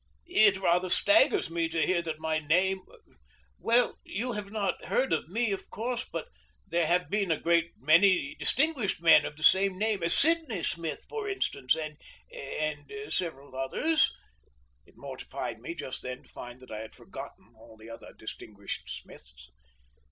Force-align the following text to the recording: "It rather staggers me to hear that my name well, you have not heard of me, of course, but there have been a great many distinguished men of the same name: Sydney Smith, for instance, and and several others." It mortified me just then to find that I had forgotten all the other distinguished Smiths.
"It 0.25 0.57
rather 0.57 0.89
staggers 0.89 1.51
me 1.51 1.69
to 1.69 1.85
hear 1.85 2.01
that 2.01 2.17
my 2.17 2.39
name 2.39 2.81
well, 3.59 3.99
you 4.03 4.31
have 4.31 4.49
not 4.49 4.85
heard 4.85 5.13
of 5.13 5.29
me, 5.29 5.51
of 5.51 5.69
course, 5.69 6.03
but 6.11 6.27
there 6.65 6.87
have 6.87 7.07
been 7.07 7.29
a 7.29 7.39
great 7.39 7.73
many 7.77 8.33
distinguished 8.39 8.99
men 8.99 9.25
of 9.27 9.37
the 9.37 9.43
same 9.43 9.77
name: 9.77 10.01
Sydney 10.09 10.63
Smith, 10.63 11.05
for 11.07 11.29
instance, 11.29 11.75
and 11.75 12.01
and 12.33 12.91
several 13.13 13.55
others." 13.55 14.11
It 14.87 14.97
mortified 14.97 15.59
me 15.59 15.75
just 15.75 16.01
then 16.01 16.23
to 16.23 16.29
find 16.29 16.61
that 16.61 16.71
I 16.71 16.79
had 16.79 16.95
forgotten 16.95 17.53
all 17.55 17.77
the 17.77 17.91
other 17.91 18.11
distinguished 18.17 18.89
Smiths. 18.89 19.51